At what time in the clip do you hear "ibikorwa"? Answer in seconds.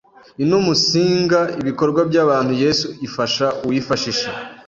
1.61-2.01